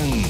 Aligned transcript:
Presentan 0.00 0.29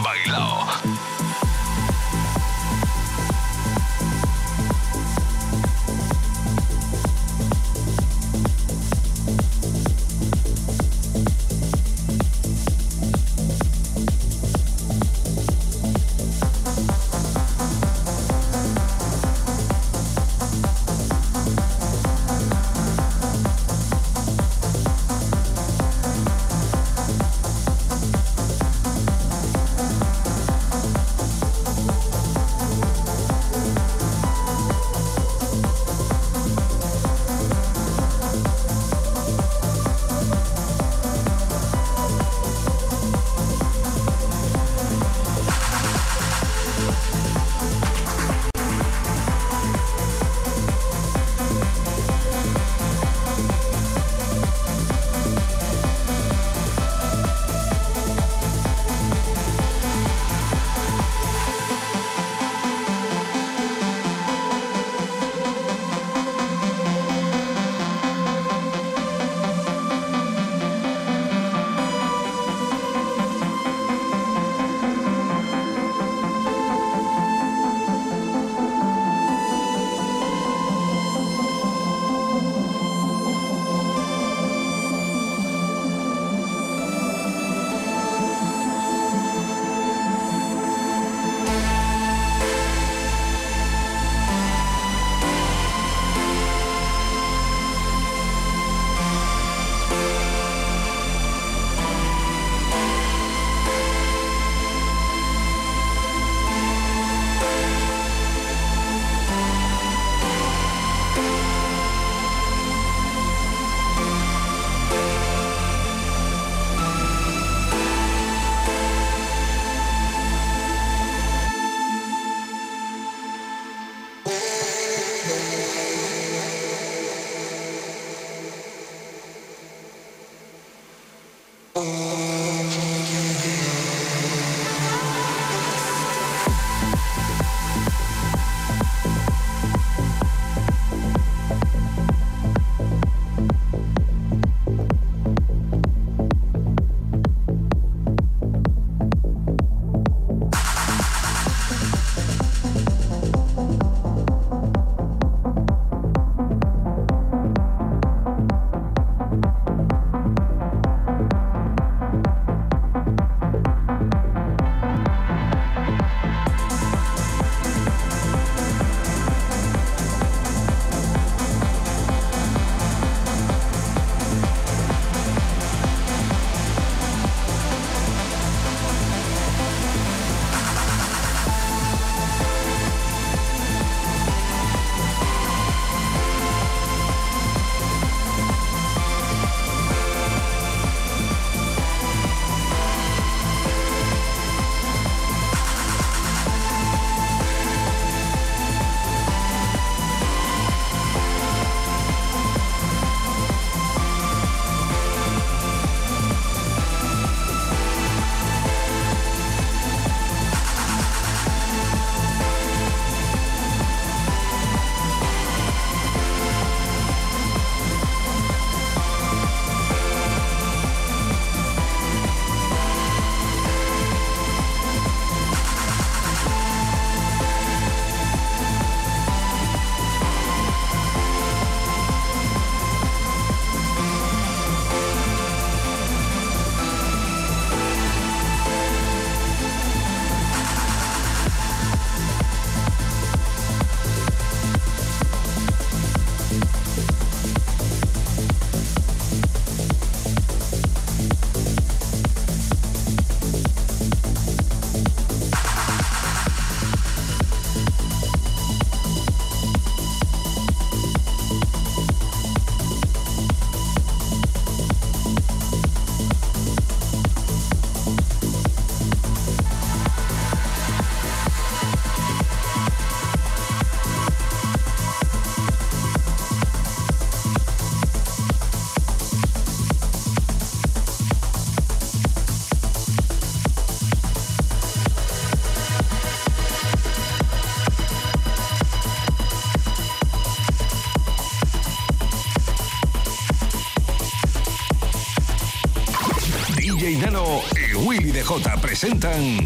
presentan 299.01 299.65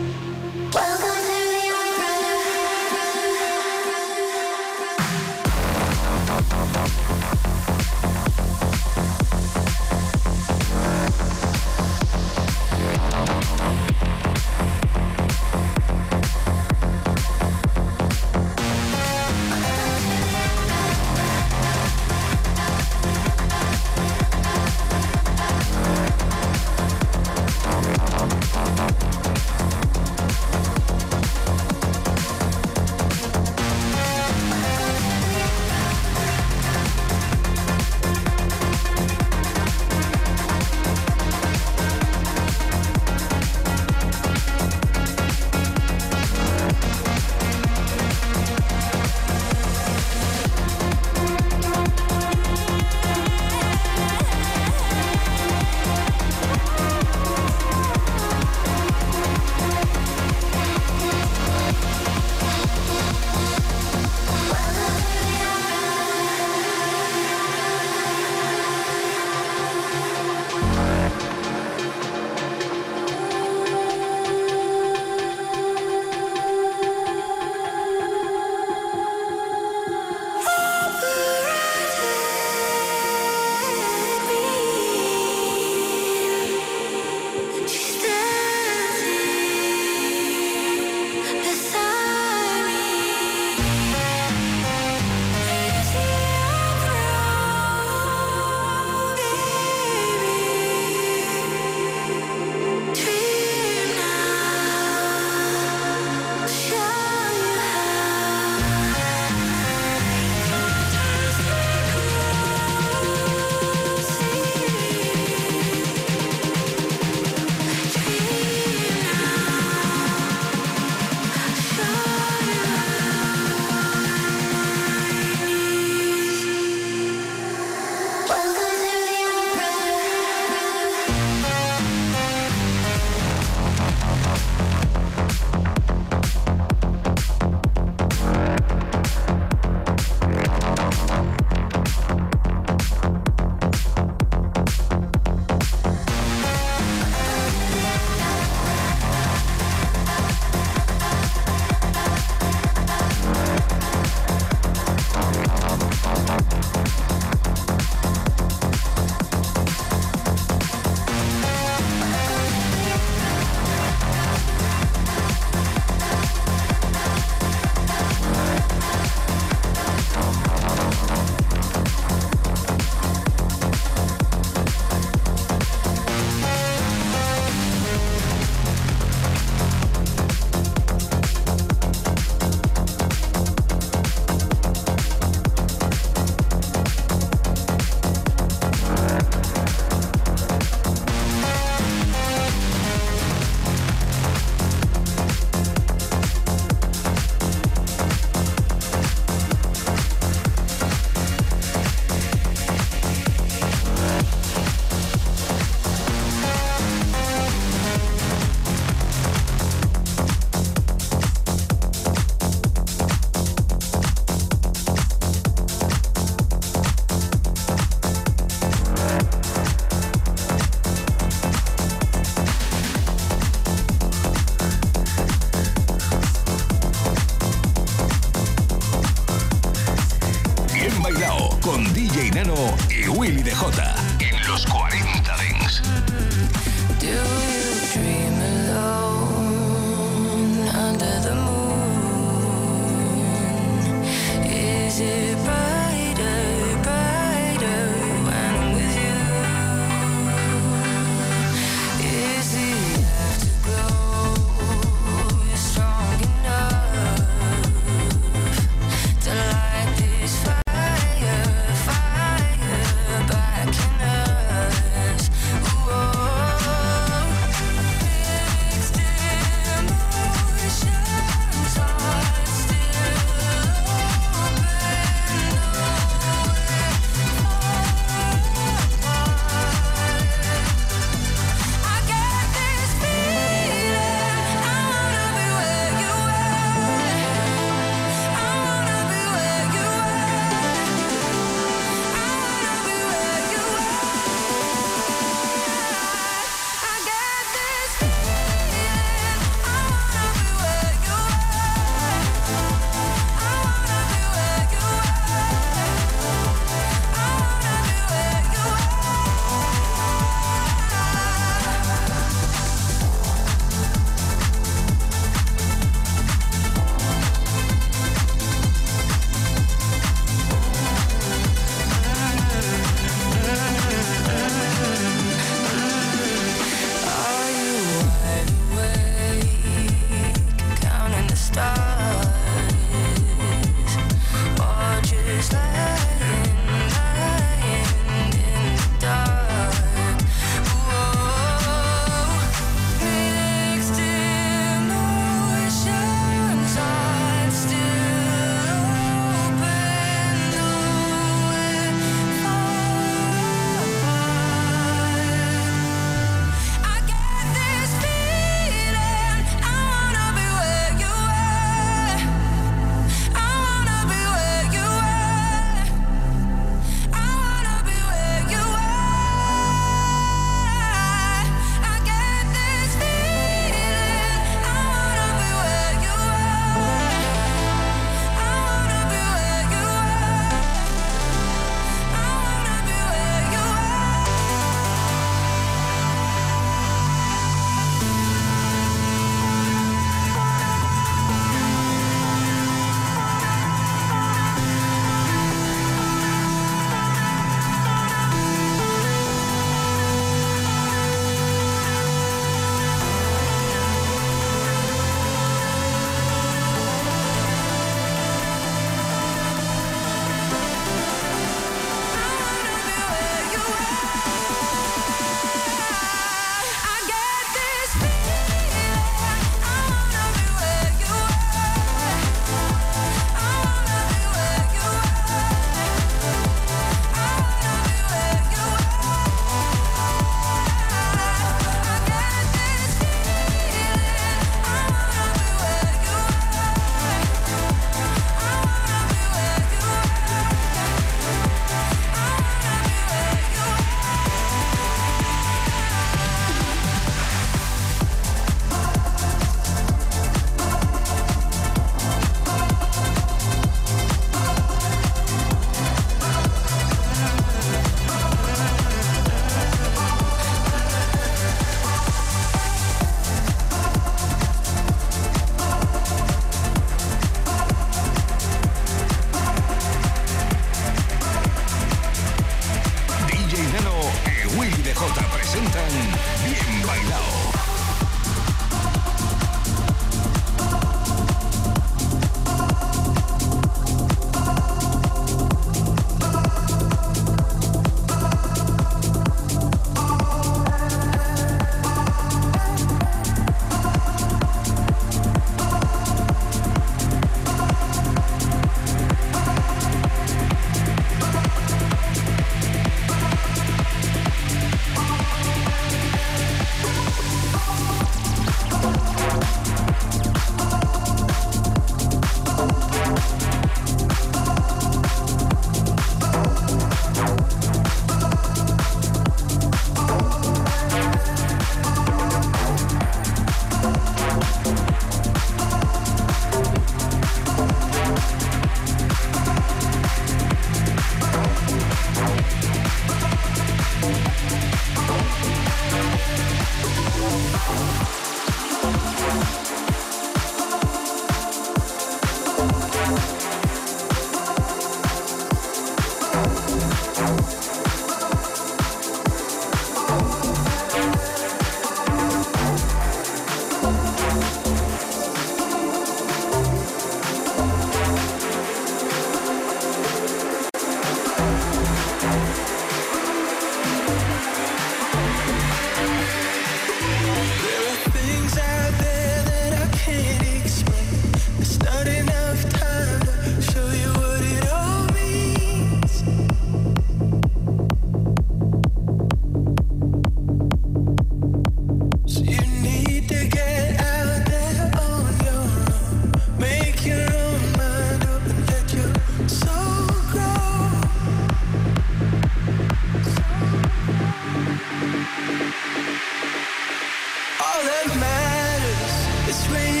matters. 598.07 599.49
It's 599.49 599.67
real. 599.69 600.00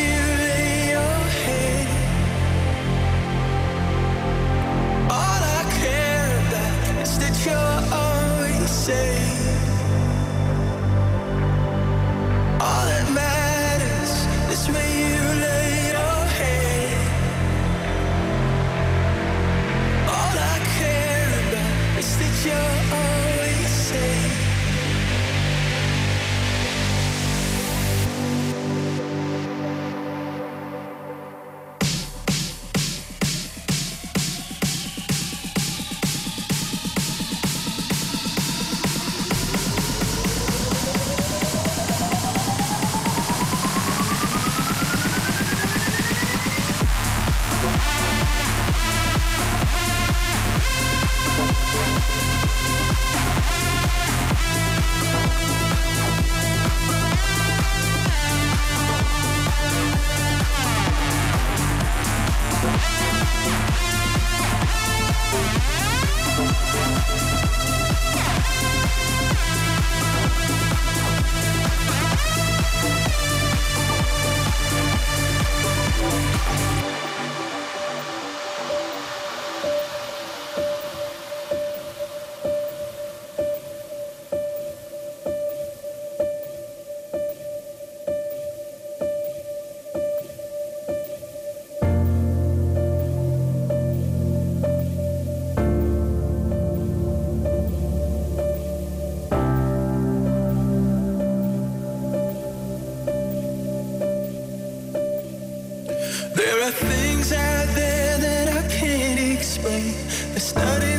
study. 110.51 110.90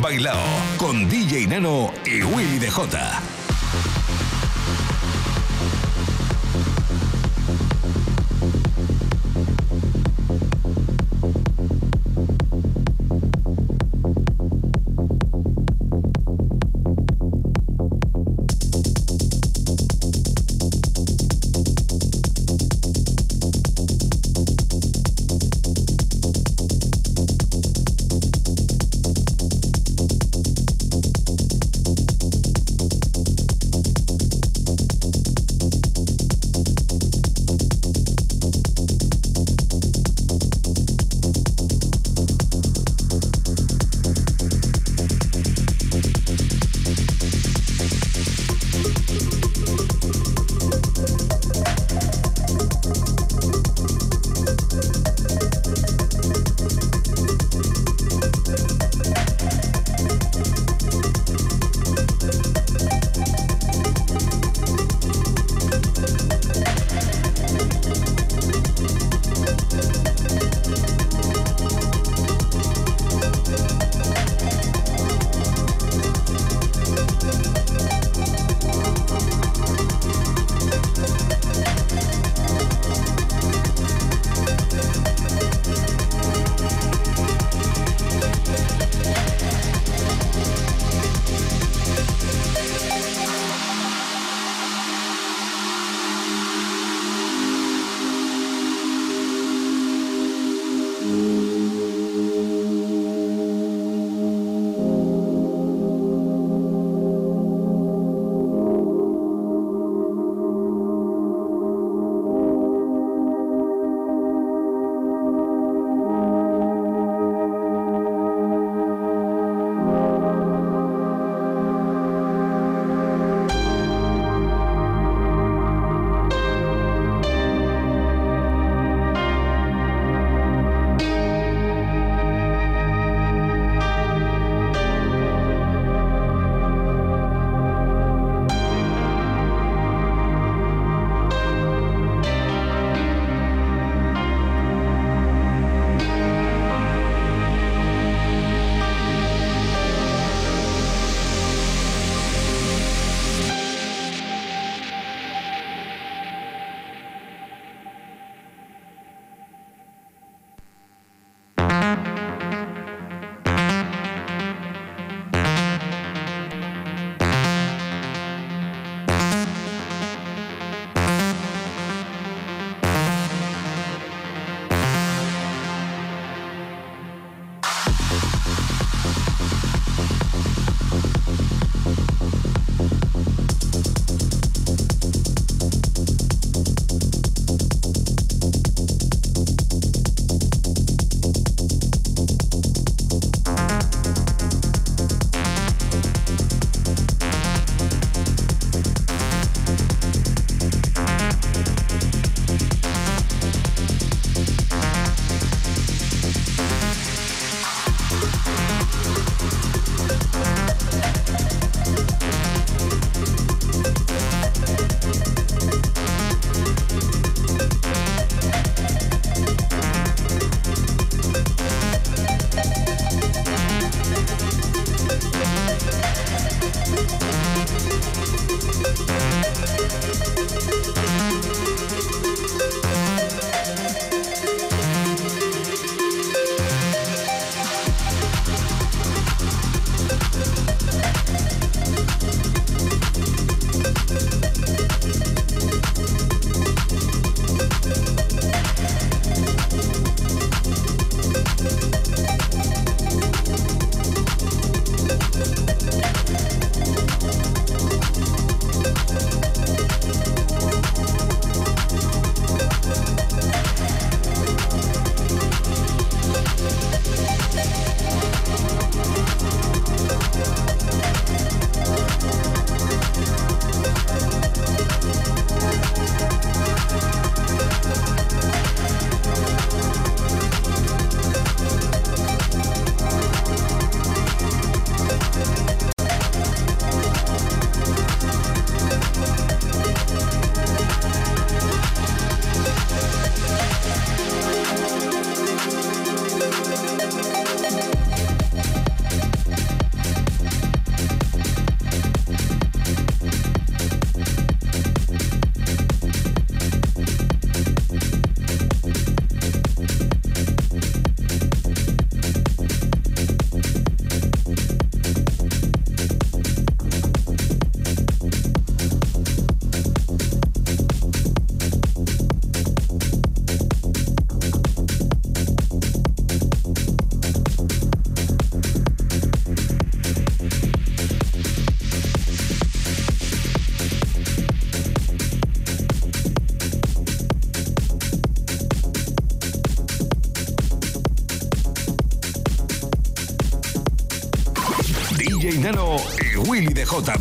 Bien 0.00 0.02
bailado 0.02 0.40
con 0.78 1.08
DJ 1.08 1.46
Nano 1.46 1.92
y 2.06 2.22
Willy. 2.22 2.58
DJ 2.58 3.29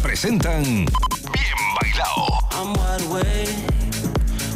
Presentan 0.02 0.64
Bien 0.64 1.60
Bailao. 1.76 2.40
I'm 2.52 2.74
wide 2.74 3.02
awake, 3.10 3.56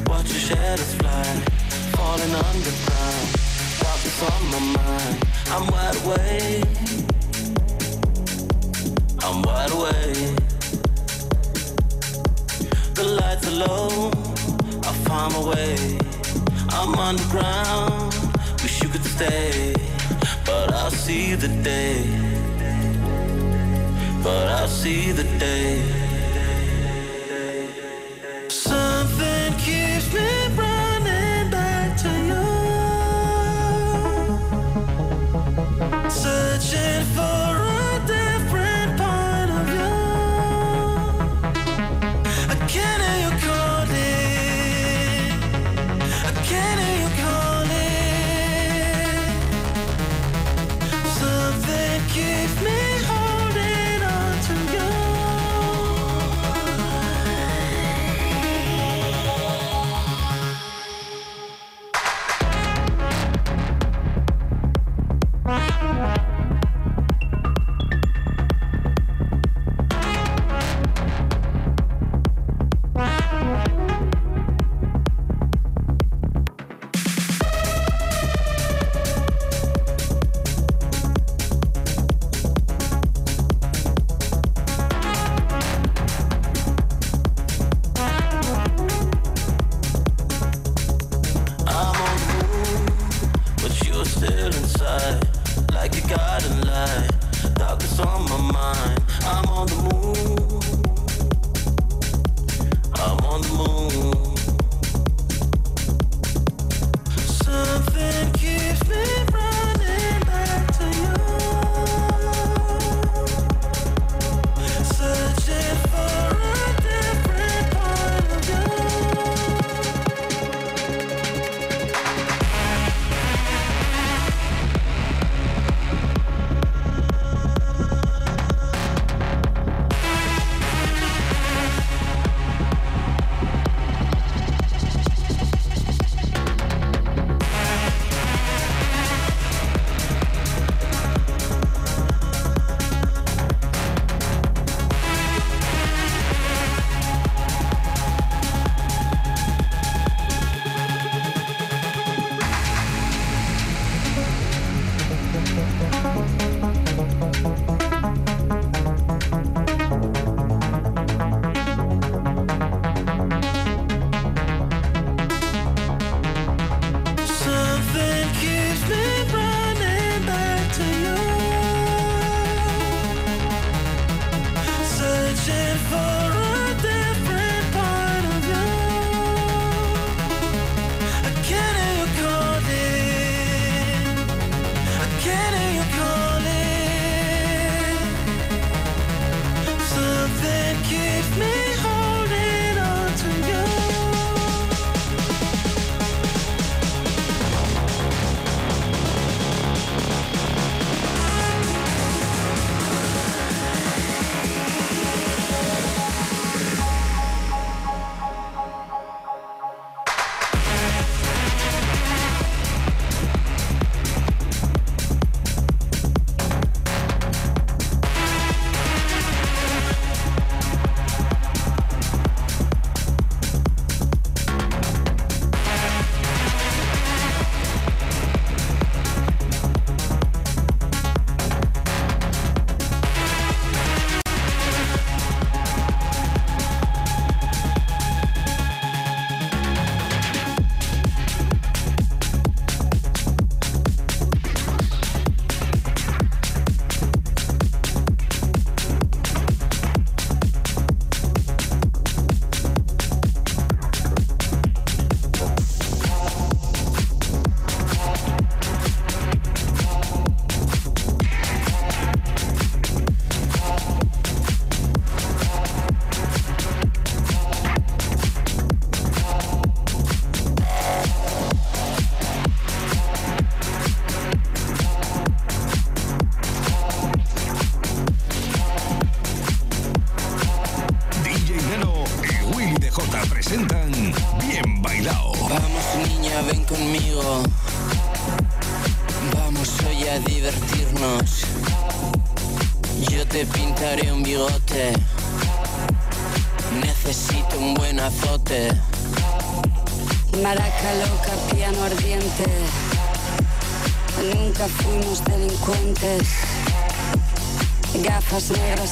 watch 0.08 0.28
the 0.28 0.40
shadows 0.40 0.94
fly, 0.96 1.24
falling 1.96 2.34
underground. 2.34 3.44
On 4.24 4.52
my 4.52 4.60
mind. 4.60 5.18
I'm 5.48 5.68
wide 5.68 5.98
awake. 6.06 6.66
I'm 9.22 9.42
wide 9.42 9.72
awake. 9.72 10.38
The 12.94 13.04
lights 13.20 13.48
are 13.48 13.68
low. 13.68 14.12
I 14.84 14.94
find 15.04 15.34
my 15.34 15.40
way. 15.50 15.98
I'm 16.70 16.96
underground. 16.96 18.14
Wish 18.62 18.82
you 18.82 18.88
could 18.88 19.04
stay, 19.04 19.76
but 20.46 20.72
I'll 20.72 20.92
see 20.92 21.36
the 21.36 21.50
day. 21.64 22.23
But 24.24 24.48
I'll 24.48 24.70
see 24.70 25.12
the 25.12 25.26
day. 25.38 26.03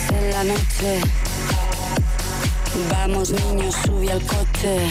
En 0.10 0.32
la 0.32 0.44
noche. 0.44 1.02
Vamos 2.90 3.32
niños, 3.32 3.76
sube 3.86 4.12
al 4.12 4.22
coche. 4.26 4.88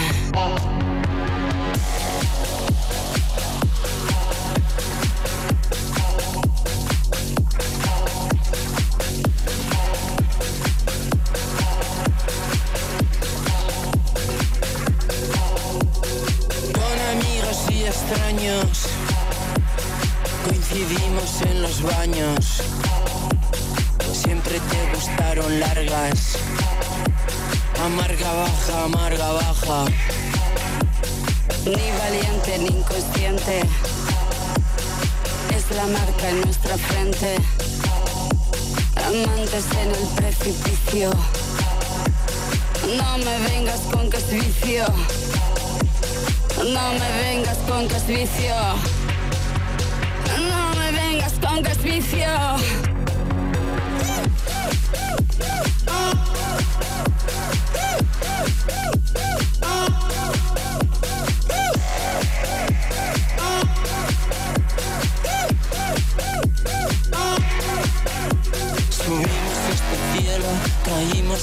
coincidimos 20.70 21.42
en 21.42 21.62
los 21.62 21.82
baños. 21.82 22.59
Amarga 27.84 28.32
baja, 28.32 28.84
amarga 28.84 29.32
baja. 29.32 29.84
Ni 31.64 31.90
valiente 31.98 32.58
ni 32.58 32.66
inconsciente. 32.78 33.60
Es 35.54 35.76
la 35.76 35.86
marca 35.86 36.28
en 36.28 36.40
nuestra 36.40 36.76
frente. 36.76 37.36
Amantes 38.96 39.64
en 39.80 39.90
el 39.90 40.08
precipicio. 40.16 41.10
No 42.98 43.18
me 43.18 43.38
vengas 43.48 43.80
con 43.92 44.10
que. 44.10 44.18
No 46.58 46.92
me 46.98 47.08
vengas 47.22 47.58
con 47.68 47.86
que. 47.86 47.96
No 50.42 50.74
me 50.74 50.92
vengas 50.92 51.32
con 51.40 51.62
que. 51.62 52.89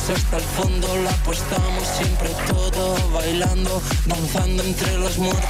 Hasta 0.10 0.38
el 0.38 0.44
fondo, 0.44 0.88
la 1.04 1.10
apostamos 1.10 1.84
siempre 1.98 2.30
todo, 2.48 2.96
bailando, 3.12 3.82
danzando 4.06 4.64
entre 4.64 4.98
los 5.00 5.18
muertos, 5.18 5.42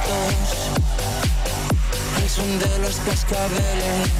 al 2.16 2.28
son 2.28 2.58
de 2.58 2.78
los 2.80 2.96
cascabeles. 2.96 4.10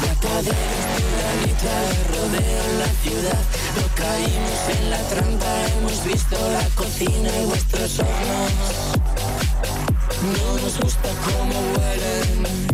Mataderos 0.00 0.84
de 0.96 1.04
granita 1.16 1.76
rodean 2.12 2.78
la 2.78 2.90
ciudad, 3.02 3.44
no 3.76 3.86
caímos 3.94 4.60
en 4.78 4.90
la 4.90 5.02
trampa, 5.08 5.66
hemos 5.78 6.04
visto 6.04 6.36
la 6.50 6.66
cocina 6.74 7.30
y 7.42 7.44
vuestros 7.44 7.98
hornos. 7.98 8.52
No 10.22 10.62
nos 10.62 10.80
gusta 10.80 11.08
cómo 11.24 11.54
huelen 11.74 12.66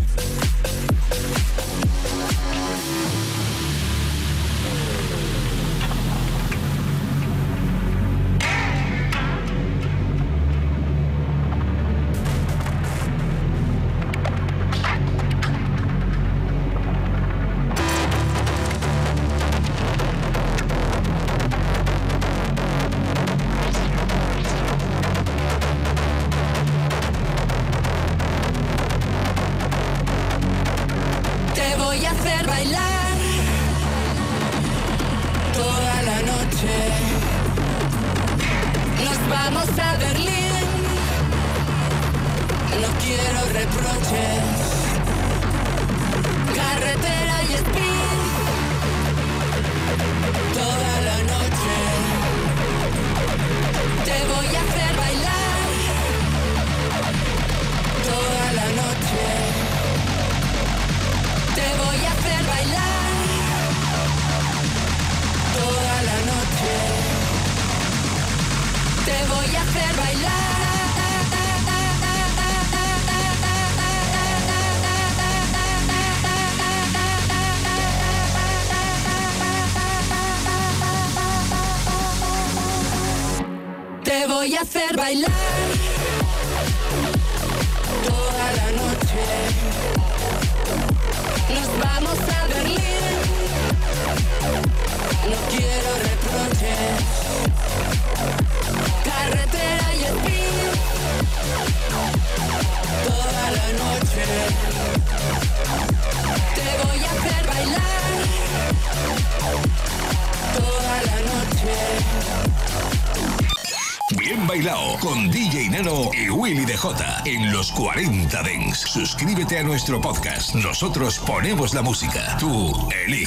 Suscríbete 118.93 119.59
a 119.59 119.63
nuestro 119.63 120.03
podcast. 120.03 120.55
Nosotros 120.55 121.19
ponemos 121.19 121.73
la 121.73 121.81
música. 121.81 122.37
Tú 122.39 122.91
eliges. 123.07 123.21